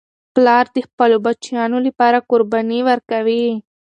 پلار 0.33 0.65
د 0.75 0.77
خپلو 0.87 1.17
بچیانو 1.25 1.77
لپاره 1.87 2.23
قرباني 2.29 2.79
ورکوي. 2.89 3.45